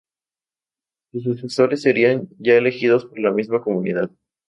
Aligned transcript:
Sus 1.11 1.21
sucesores 1.41 1.83
serían 1.83 2.27
ya 2.39 2.55
elegidos 2.55 3.05
por 3.05 3.19
la 3.19 3.29
misma 3.31 3.61
comunidad. 3.61 4.09